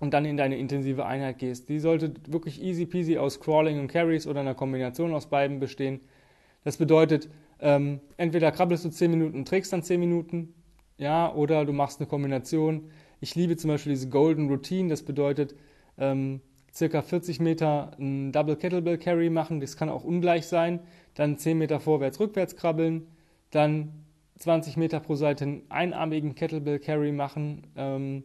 und 0.00 0.12
dann 0.14 0.24
in 0.24 0.36
deine 0.36 0.56
intensive 0.56 1.06
Einheit 1.06 1.38
gehst. 1.38 1.68
Die 1.68 1.78
sollte 1.78 2.14
wirklich 2.26 2.62
easy 2.62 2.86
peasy 2.86 3.18
aus 3.18 3.40
Crawling 3.40 3.78
und 3.78 3.88
Carries 3.88 4.26
oder 4.26 4.40
einer 4.40 4.54
Kombination 4.54 5.14
aus 5.14 5.26
beiden 5.26 5.60
bestehen. 5.60 6.00
Das 6.64 6.76
bedeutet, 6.76 7.28
ähm, 7.60 8.00
entweder 8.16 8.50
krabbelst 8.50 8.84
du 8.84 8.90
10 8.90 9.10
Minuten 9.10 9.38
und 9.38 9.48
trägst 9.48 9.72
dann 9.72 9.82
10 9.82 10.00
Minuten, 10.00 10.54
ja, 10.98 11.32
oder 11.32 11.64
du 11.64 11.72
machst 11.72 12.00
eine 12.00 12.08
Kombination. 12.08 12.90
Ich 13.20 13.34
liebe 13.34 13.56
zum 13.56 13.68
Beispiel 13.68 13.92
diese 13.92 14.08
Golden 14.08 14.48
Routine, 14.48 14.88
das 14.88 15.02
bedeutet, 15.02 15.54
ähm, 15.98 16.40
circa 16.74 17.02
40 17.02 17.38
Meter 17.40 17.92
ein 17.98 18.32
Double 18.32 18.56
Kettlebell 18.56 18.98
Carry 18.98 19.30
machen, 19.30 19.60
das 19.60 19.76
kann 19.76 19.88
auch 19.88 20.04
ungleich 20.04 20.46
sein, 20.46 20.80
dann 21.14 21.38
10 21.38 21.58
Meter 21.58 21.80
vorwärts, 21.80 22.18
rückwärts 22.18 22.56
krabbeln, 22.56 23.06
dann 23.50 24.01
20 24.42 24.76
Meter 24.76 25.00
pro 25.00 25.14
Seite 25.14 25.44
einen 25.44 25.62
einarmigen 25.68 26.34
Kettlebell 26.34 26.80
Carry 26.80 27.12
machen 27.12 27.68
ähm, 27.76 28.24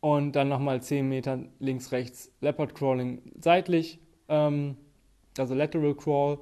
und 0.00 0.32
dann 0.32 0.48
nochmal 0.48 0.82
10 0.82 1.08
Meter 1.08 1.38
links, 1.60 1.92
rechts 1.92 2.32
Leopard 2.40 2.74
Crawling 2.74 3.22
seitlich, 3.40 4.00
ähm, 4.28 4.76
also 5.38 5.54
Lateral 5.54 5.94
Crawl 5.94 6.38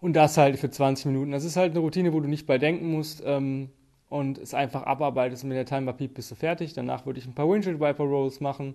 und 0.00 0.12
das 0.12 0.36
halt 0.36 0.58
für 0.58 0.70
20 0.70 1.06
Minuten. 1.06 1.32
Das 1.32 1.44
ist 1.44 1.56
halt 1.56 1.72
eine 1.72 1.80
Routine, 1.80 2.12
wo 2.12 2.20
du 2.20 2.28
nicht 2.28 2.46
bei 2.46 2.58
denken 2.58 2.92
musst 2.92 3.22
ähm, 3.24 3.70
und 4.10 4.36
es 4.38 4.52
einfach 4.52 4.82
abarbeitest 4.82 5.44
mit 5.44 5.56
der 5.56 5.66
Timer 5.66 5.94
Peak 5.94 6.14
bist 6.14 6.30
du 6.30 6.34
fertig. 6.34 6.74
Danach 6.74 7.06
würde 7.06 7.18
ich 7.18 7.26
ein 7.26 7.34
paar 7.34 7.48
Windshield 7.48 7.80
Wiper 7.80 8.04
Rolls 8.04 8.40
machen, 8.40 8.74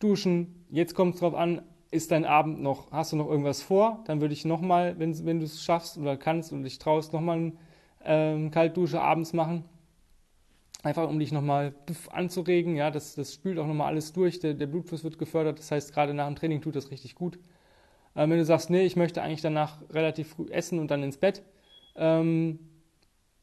duschen. 0.00 0.66
Jetzt 0.68 0.94
kommt 0.94 1.14
es 1.14 1.20
drauf 1.20 1.34
an, 1.34 1.62
ist 1.90 2.10
dein 2.10 2.26
Abend 2.26 2.60
noch, 2.60 2.92
hast 2.92 3.12
du 3.12 3.16
noch 3.16 3.28
irgendwas 3.28 3.62
vor? 3.62 4.04
Dann 4.06 4.20
würde 4.20 4.34
ich 4.34 4.44
nochmal, 4.44 4.98
wenn, 4.98 5.24
wenn 5.24 5.40
du 5.40 5.46
es 5.46 5.62
schaffst 5.64 5.96
oder 5.96 6.18
kannst 6.18 6.52
und 6.52 6.62
dich 6.62 6.78
traust, 6.78 7.12
nochmal 7.12 7.38
eine 7.38 7.52
ähm, 8.04 8.50
Kaltdusche 8.50 9.00
abends 9.00 9.32
machen. 9.32 9.64
Einfach 10.82 11.08
um 11.08 11.18
dich 11.18 11.30
nochmal 11.32 11.74
anzuregen. 12.10 12.74
Ja, 12.74 12.90
das, 12.90 13.14
das 13.14 13.34
spült 13.34 13.58
auch 13.58 13.66
nochmal 13.66 13.88
alles 13.88 14.12
durch. 14.12 14.40
Der, 14.40 14.54
der 14.54 14.66
Blutfluss 14.66 15.04
wird 15.04 15.18
gefördert. 15.18 15.58
Das 15.58 15.70
heißt, 15.70 15.92
gerade 15.92 16.14
nach 16.14 16.26
dem 16.26 16.36
Training 16.36 16.62
tut 16.62 16.76
das 16.76 16.90
richtig 16.90 17.14
gut. 17.14 17.38
Ähm, 18.16 18.30
wenn 18.30 18.38
du 18.38 18.44
sagst, 18.44 18.70
nee, 18.70 18.84
ich 18.84 18.96
möchte 18.96 19.22
eigentlich 19.22 19.42
danach 19.42 19.78
relativ 19.90 20.28
früh 20.28 20.46
essen 20.50 20.78
und 20.78 20.90
dann 20.90 21.02
ins 21.02 21.18
Bett, 21.18 21.42
ähm, 21.96 22.58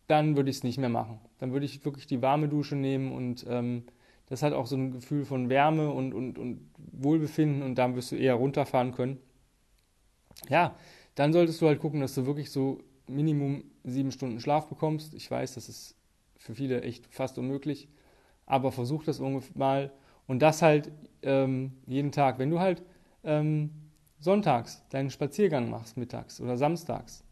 dann 0.07 0.35
würde 0.35 0.49
ich 0.49 0.57
es 0.57 0.63
nicht 0.63 0.77
mehr 0.77 0.89
machen. 0.89 1.19
Dann 1.37 1.51
würde 1.53 1.65
ich 1.65 1.85
wirklich 1.85 2.07
die 2.07 2.21
warme 2.21 2.47
Dusche 2.47 2.75
nehmen 2.75 3.11
und 3.11 3.45
ähm, 3.47 3.83
das 4.27 4.41
hat 4.41 4.53
auch 4.53 4.65
so 4.65 4.75
ein 4.75 4.91
Gefühl 4.91 5.25
von 5.25 5.49
Wärme 5.49 5.89
und, 5.89 6.13
und, 6.13 6.37
und 6.37 6.69
Wohlbefinden 6.91 7.61
und 7.61 7.75
dann 7.75 7.95
wirst 7.95 8.11
du 8.11 8.15
eher 8.15 8.35
runterfahren 8.35 8.93
können. 8.93 9.19
Ja, 10.49 10.75
dann 11.15 11.33
solltest 11.33 11.61
du 11.61 11.67
halt 11.67 11.79
gucken, 11.79 12.01
dass 12.01 12.15
du 12.15 12.25
wirklich 12.25 12.51
so 12.51 12.79
Minimum 13.07 13.63
sieben 13.83 14.11
Stunden 14.11 14.39
Schlaf 14.39 14.67
bekommst. 14.67 15.13
Ich 15.13 15.29
weiß, 15.29 15.55
das 15.55 15.69
ist 15.69 15.95
für 16.37 16.55
viele 16.55 16.81
echt 16.81 17.07
fast 17.07 17.37
unmöglich, 17.37 17.87
aber 18.45 18.71
versuch 18.71 19.03
das 19.03 19.19
mal 19.55 19.91
und 20.27 20.41
das 20.41 20.61
halt 20.61 20.91
ähm, 21.21 21.73
jeden 21.85 22.11
Tag. 22.11 22.39
Wenn 22.39 22.49
du 22.49 22.59
halt 22.59 22.83
ähm, 23.23 23.71
sonntags 24.19 24.83
deinen 24.89 25.09
Spaziergang 25.09 25.69
machst, 25.69 25.97
mittags 25.97 26.41
oder 26.41 26.57
samstags, 26.57 27.23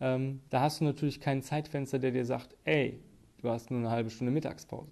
ähm, 0.00 0.40
da 0.50 0.60
hast 0.60 0.80
du 0.80 0.84
natürlich 0.84 1.20
kein 1.20 1.42
Zeitfenster, 1.42 1.98
der 1.98 2.10
dir 2.10 2.24
sagt, 2.24 2.56
ey, 2.64 3.00
du 3.42 3.50
hast 3.50 3.70
nur 3.70 3.80
eine 3.80 3.90
halbe 3.90 4.10
Stunde 4.10 4.32
Mittagspause. 4.32 4.90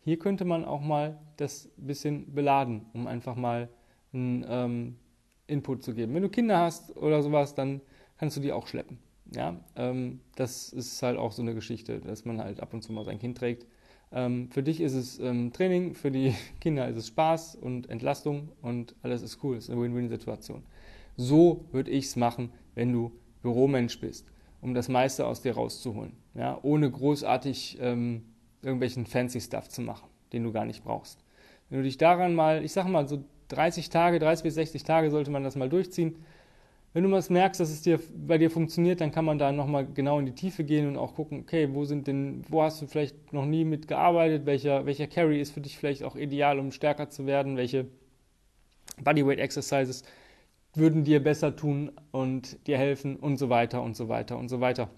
Hier 0.00 0.18
könnte 0.18 0.44
man 0.44 0.64
auch 0.64 0.82
mal 0.82 1.18
das 1.36 1.70
bisschen 1.76 2.34
beladen, 2.34 2.86
um 2.92 3.06
einfach 3.06 3.36
mal 3.36 3.68
einen 4.12 4.44
ähm, 4.48 4.96
Input 5.46 5.82
zu 5.82 5.94
geben. 5.94 6.14
Wenn 6.14 6.22
du 6.22 6.28
Kinder 6.28 6.58
hast 6.58 6.96
oder 6.96 7.22
sowas, 7.22 7.54
dann 7.54 7.80
kannst 8.18 8.36
du 8.36 8.40
die 8.40 8.52
auch 8.52 8.66
schleppen. 8.66 8.98
Ja, 9.32 9.56
ähm, 9.76 10.20
das 10.36 10.72
ist 10.72 11.02
halt 11.02 11.18
auch 11.18 11.32
so 11.32 11.42
eine 11.42 11.54
Geschichte, 11.54 12.00
dass 12.00 12.24
man 12.24 12.40
halt 12.40 12.60
ab 12.60 12.74
und 12.74 12.82
zu 12.82 12.92
mal 12.92 13.04
sein 13.04 13.18
Kind 13.18 13.38
trägt. 13.38 13.66
Ähm, 14.12 14.48
für 14.50 14.62
dich 14.62 14.80
ist 14.80 14.94
es 14.94 15.18
ähm, 15.18 15.52
Training, 15.52 15.94
für 15.94 16.10
die 16.10 16.34
Kinder 16.60 16.88
ist 16.88 16.96
es 16.96 17.08
Spaß 17.08 17.56
und 17.56 17.90
Entlastung 17.90 18.50
und 18.62 18.94
alles 19.02 19.22
ist 19.22 19.42
cool. 19.42 19.56
Es 19.56 19.64
ist 19.64 19.70
eine 19.70 19.80
Win-Win-Situation. 19.80 20.62
So 21.16 21.64
würde 21.72 21.90
ich 21.90 22.06
es 22.06 22.16
machen, 22.16 22.52
wenn 22.74 22.92
du 22.92 23.12
Büromensch 23.42 24.00
bist, 24.00 24.26
um 24.60 24.74
das 24.74 24.88
meiste 24.88 25.26
aus 25.26 25.42
dir 25.42 25.54
rauszuholen. 25.54 26.12
Ja, 26.34 26.58
ohne 26.62 26.90
großartig 26.90 27.78
ähm, 27.80 28.22
irgendwelchen 28.62 29.06
fancy 29.06 29.40
Stuff 29.40 29.68
zu 29.68 29.82
machen, 29.82 30.08
den 30.32 30.44
du 30.44 30.52
gar 30.52 30.64
nicht 30.64 30.84
brauchst. 30.84 31.24
Wenn 31.68 31.78
du 31.78 31.84
dich 31.84 31.98
daran 31.98 32.34
mal, 32.34 32.64
ich 32.64 32.72
sag 32.72 32.86
mal 32.86 33.06
so 33.06 33.24
30 33.48 33.88
Tage, 33.90 34.18
30 34.18 34.44
bis 34.44 34.54
60 34.54 34.84
Tage 34.84 35.10
sollte 35.10 35.30
man 35.30 35.44
das 35.44 35.56
mal 35.56 35.68
durchziehen. 35.68 36.16
Wenn 36.94 37.02
du 37.02 37.08
mal 37.08 37.24
merkst, 37.28 37.60
dass 37.60 37.70
es 37.70 37.82
dir 37.82 37.98
bei 38.16 38.38
dir 38.38 38.52
funktioniert, 38.52 39.00
dann 39.00 39.10
kann 39.10 39.24
man 39.24 39.36
da 39.36 39.50
nochmal 39.50 39.84
genau 39.84 40.20
in 40.20 40.26
die 40.26 40.34
Tiefe 40.34 40.62
gehen 40.62 40.86
und 40.86 40.96
auch 40.96 41.16
gucken, 41.16 41.40
okay, 41.40 41.68
wo 41.72 41.84
sind 41.84 42.06
denn, 42.06 42.44
wo 42.48 42.62
hast 42.62 42.80
du 42.80 42.86
vielleicht 42.86 43.32
noch 43.32 43.46
nie 43.46 43.64
mitgearbeitet, 43.64 44.46
welcher, 44.46 44.86
welcher 44.86 45.08
Carry 45.08 45.40
ist 45.40 45.50
für 45.50 45.60
dich 45.60 45.76
vielleicht 45.76 46.04
auch 46.04 46.14
ideal, 46.14 46.60
um 46.60 46.70
stärker 46.70 47.10
zu 47.10 47.26
werden, 47.26 47.56
welche 47.56 47.88
Bodyweight 49.02 49.40
Exercises 49.40 50.04
würden 50.72 51.02
dir 51.02 51.20
besser 51.20 51.56
tun 51.56 51.90
und 52.12 52.64
dir 52.68 52.78
helfen 52.78 53.16
und 53.16 53.38
so 53.38 53.48
weiter 53.48 53.82
und 53.82 53.96
so 53.96 54.08
weiter 54.08 54.38
und 54.38 54.48
so 54.48 54.60
weiter. 54.60 54.88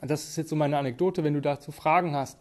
Das 0.00 0.24
ist 0.24 0.36
jetzt 0.36 0.48
so 0.48 0.56
meine 0.56 0.78
Anekdote. 0.78 1.22
Wenn 1.22 1.34
du 1.34 1.42
dazu 1.42 1.70
Fragen 1.70 2.14
hast, 2.14 2.38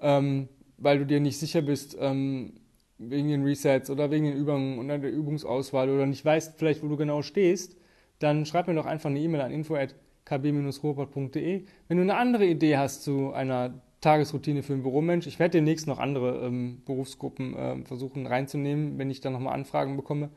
ähm, 0.00 0.48
weil 0.76 1.00
du 1.00 1.06
dir 1.06 1.18
nicht 1.18 1.38
sicher 1.40 1.62
bist, 1.62 1.96
ähm, 1.98 2.60
wegen 2.98 3.28
den 3.28 3.44
Resets 3.44 3.90
oder 3.90 4.10
wegen 4.10 4.26
den 4.26 4.36
Übungen 4.36 4.78
und 4.78 4.88
der 4.88 5.10
Übungsauswahl 5.10 5.88
oder 5.88 6.06
nicht 6.06 6.24
weißt 6.24 6.58
vielleicht, 6.58 6.82
wo 6.82 6.88
du 6.88 6.96
genau 6.96 7.22
stehst, 7.22 7.76
dann 8.18 8.44
schreib 8.44 8.66
mir 8.66 8.74
doch 8.74 8.86
einfach 8.86 9.10
eine 9.10 9.20
E-Mail 9.20 9.40
an 9.40 9.52
info.kb-ruhrpott.de. 9.52 11.64
Wenn 11.86 11.96
du 11.96 12.02
eine 12.02 12.16
andere 12.16 12.46
Idee 12.46 12.76
hast 12.76 13.04
zu 13.04 13.32
einer 13.32 13.80
Tagesroutine 14.00 14.62
für 14.62 14.72
einen 14.72 14.82
Büromensch, 14.82 15.26
ich 15.26 15.38
werde 15.38 15.58
demnächst 15.58 15.86
noch 15.86 15.98
andere 15.98 16.44
ähm, 16.44 16.82
Berufsgruppen 16.84 17.54
äh, 17.54 17.84
versuchen 17.84 18.26
reinzunehmen, 18.26 18.98
wenn 18.98 19.10
ich 19.10 19.20
dann 19.20 19.32
nochmal 19.32 19.54
Anfragen 19.54 19.96
bekomme. 19.96 20.30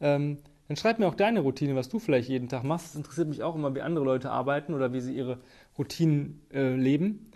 Ähm, 0.00 0.38
dann 0.68 0.76
schreib 0.76 0.98
mir 0.98 1.08
auch 1.08 1.14
deine 1.14 1.40
Routine, 1.40 1.74
was 1.76 1.88
du 1.88 1.98
vielleicht 1.98 2.28
jeden 2.28 2.48
Tag 2.48 2.62
machst. 2.62 2.88
Das 2.88 2.96
interessiert 2.96 3.28
mich 3.28 3.42
auch 3.42 3.54
immer, 3.54 3.74
wie 3.74 3.80
andere 3.80 4.04
Leute 4.04 4.30
arbeiten 4.30 4.74
oder 4.74 4.92
wie 4.92 5.00
sie 5.00 5.14
ihre 5.14 5.38
Routinen 5.78 6.42
äh, 6.52 6.74
leben. 6.74 7.30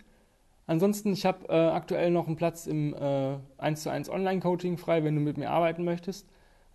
Ansonsten, 0.65 1.11
ich 1.11 1.25
habe 1.25 1.47
äh, 1.49 1.53
aktuell 1.53 2.09
noch 2.09 2.27
einen 2.27 2.37
Platz 2.37 2.67
im 2.67 2.93
äh, 2.93 3.37
1 3.57 3.83
zu 3.83 3.89
1 3.89 4.09
Online-Coaching 4.09 4.77
frei, 4.77 5.03
wenn 5.03 5.15
du 5.15 5.21
mit 5.21 5.37
mir 5.37 5.49
arbeiten 5.49 5.83
möchtest, 5.83 6.27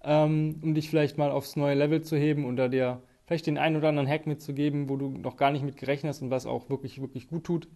ähm, 0.05 0.61
um 0.63 0.75
dich 0.75 0.91
vielleicht 0.91 1.17
mal 1.17 1.31
aufs 1.31 1.57
neue 1.57 1.75
Level 1.75 2.03
zu 2.03 2.17
heben 2.17 2.45
oder 2.45 2.69
dir 2.69 3.03
vielleicht 3.27 3.47
den 3.47 3.59
einen 3.59 3.77
oder 3.77 3.89
anderen 3.89 4.09
Hack 4.09 4.27
mitzugeben, 4.27 4.89
wo 4.89 4.97
du 4.97 5.09
noch 5.09 5.37
gar 5.37 5.51
nicht 5.51 5.65
mit 5.65 5.77
gerechnet 5.77 6.11
hast 6.11 6.23
und 6.23 6.31
was 6.31 6.47
auch 6.47 6.69
wirklich, 6.69 7.01
wirklich 7.01 7.29
gut 7.29 7.45
tut. 7.45 7.69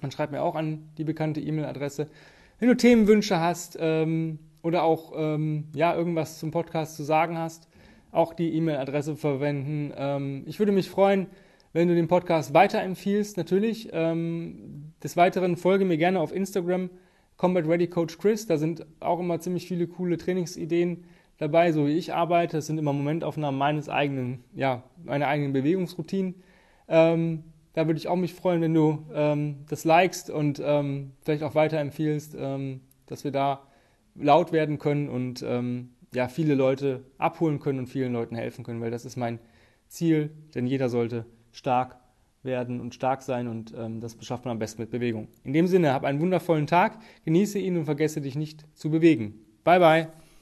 Dann 0.00 0.10
schreib 0.10 0.32
mir 0.32 0.42
auch 0.42 0.54
an 0.54 0.90
die 0.98 1.04
bekannte 1.04 1.40
E-Mail-Adresse. 1.40 2.08
Wenn 2.58 2.68
du 2.68 2.76
Themenwünsche 2.76 3.40
hast 3.40 3.78
ähm, 3.80 4.38
oder 4.62 4.82
auch 4.82 5.12
ähm, 5.16 5.68
ja, 5.74 5.94
irgendwas 5.94 6.38
zum 6.38 6.50
Podcast 6.50 6.96
zu 6.96 7.02
sagen 7.02 7.38
hast, 7.38 7.68
auch 8.12 8.34
die 8.34 8.54
E-Mail-Adresse 8.54 9.16
verwenden. 9.16 9.92
Ähm, 9.96 10.42
ich 10.46 10.58
würde 10.58 10.72
mich 10.72 10.90
freuen, 10.90 11.26
wenn 11.72 11.88
du 11.88 11.94
den 11.94 12.08
Podcast 12.08 12.52
weiterempfiehlst, 12.52 13.36
natürlich. 13.36 13.90
Ähm, 13.92 14.79
des 15.02 15.16
Weiteren 15.16 15.56
folge 15.56 15.84
mir 15.84 15.96
gerne 15.96 16.20
auf 16.20 16.34
Instagram, 16.34 16.90
Combat 17.36 17.66
Ready 17.66 17.86
Coach 17.86 18.18
Chris. 18.18 18.46
Da 18.46 18.58
sind 18.58 18.86
auch 19.00 19.20
immer 19.20 19.40
ziemlich 19.40 19.66
viele 19.66 19.86
coole 19.86 20.18
Trainingsideen 20.18 21.04
dabei, 21.38 21.72
so 21.72 21.86
wie 21.86 21.96
ich 21.96 22.12
arbeite. 22.12 22.58
Das 22.58 22.66
sind 22.66 22.78
immer 22.78 22.92
Momentaufnahmen 22.92 23.58
meines 23.58 23.88
eigenen, 23.88 24.44
ja, 24.54 24.82
meiner 25.04 25.26
eigenen 25.26 25.52
Bewegungsroutinen. 25.52 26.34
Ähm, 26.88 27.44
da 27.72 27.86
würde 27.86 27.98
ich 27.98 28.08
auch 28.08 28.16
mich 28.16 28.34
freuen, 28.34 28.60
wenn 28.60 28.74
du 28.74 29.06
ähm, 29.14 29.64
das 29.68 29.84
likest 29.84 30.28
und 30.28 30.60
ähm, 30.62 31.12
vielleicht 31.22 31.42
auch 31.42 31.54
weiterempfiehlst, 31.54 32.36
ähm, 32.38 32.80
dass 33.06 33.24
wir 33.24 33.30
da 33.30 33.62
laut 34.16 34.52
werden 34.52 34.78
können 34.78 35.08
und 35.08 35.42
ähm, 35.46 35.90
ja, 36.12 36.28
viele 36.28 36.54
Leute 36.54 37.04
abholen 37.18 37.60
können 37.60 37.78
und 37.78 37.86
vielen 37.86 38.12
Leuten 38.12 38.34
helfen 38.34 38.64
können, 38.64 38.80
weil 38.80 38.90
das 38.90 39.04
ist 39.04 39.16
mein 39.16 39.38
Ziel, 39.88 40.30
denn 40.54 40.66
jeder 40.66 40.88
sollte 40.88 41.24
stark 41.52 41.96
werden 42.42 42.80
und 42.80 42.94
stark 42.94 43.22
sein 43.22 43.48
und 43.48 43.74
ähm, 43.76 44.00
das 44.00 44.14
beschafft 44.14 44.44
man 44.44 44.52
am 44.52 44.58
besten 44.58 44.82
mit 44.82 44.90
Bewegung. 44.90 45.28
In 45.44 45.52
dem 45.52 45.66
Sinne, 45.66 45.92
hab 45.92 46.04
einen 46.04 46.20
wundervollen 46.20 46.66
Tag, 46.66 46.98
genieße 47.24 47.58
ihn 47.58 47.76
und 47.76 47.84
vergesse 47.84 48.20
dich 48.20 48.36
nicht 48.36 48.66
zu 48.74 48.90
bewegen. 48.90 49.34
Bye 49.64 49.78
bye. 49.78 50.19